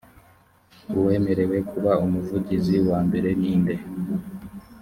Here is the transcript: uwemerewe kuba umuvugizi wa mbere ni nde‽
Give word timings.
uwemerewe 0.97 1.57
kuba 1.69 1.91
umuvugizi 2.05 2.75
wa 2.87 2.99
mbere 3.07 3.29
ni 3.39 3.53
nde‽ 3.61 3.75